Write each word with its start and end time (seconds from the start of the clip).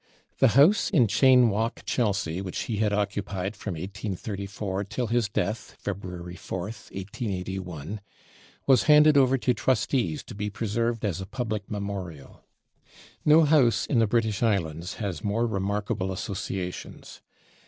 The 0.39 0.57
house 0.59 0.89
in 0.89 1.05
Cheyne 1.07 1.49
Walk, 1.51 1.83
Chelsea, 1.85 2.41
which 2.41 2.61
he 2.63 2.77
had 2.77 2.91
occupied 2.91 3.55
from 3.55 3.75
1834 3.75 4.83
till 4.85 5.05
his 5.05 5.29
death 5.29 5.75
(February 5.77 6.33
4th, 6.33 6.89
1881), 6.91 8.01
was 8.65 8.83
handed 8.85 9.15
over 9.15 9.37
to 9.37 9.53
trustees 9.53 10.23
to 10.23 10.33
be 10.33 10.49
preserved 10.49 11.05
as 11.05 11.21
a 11.21 11.27
public 11.27 11.69
memorial. 11.69 12.43
No 13.23 13.43
house 13.43 13.85
in 13.85 13.99
the 13.99 14.07
British 14.07 14.41
islands 14.41 14.95
has 14.95 15.23
more 15.23 15.45
remarkable 15.45 16.11
associations. 16.11 17.21